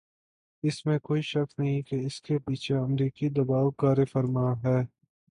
اس 0.63 0.85
میں 0.85 0.97
کوئی 0.99 1.21
شک 1.21 1.59
نہیں 1.59 1.81
کہ 1.81 1.95
اس 2.05 2.21
کے 2.21 2.37
پیچھے 2.39 2.75
امریکی 2.75 3.29
دبائو 3.29 3.69
کارفرما 3.71 4.51
ہے۔ 4.63 4.79